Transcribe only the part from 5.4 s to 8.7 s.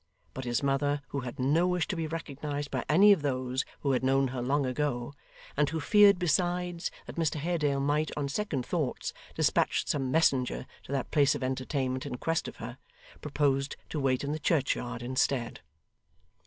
and who feared besides that Mr Haredale might, on second